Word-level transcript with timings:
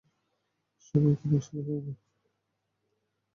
সবাই 0.85 1.11
এখানে 1.13 1.35
একসাথে 1.37 1.61
থাকব। 1.67 1.85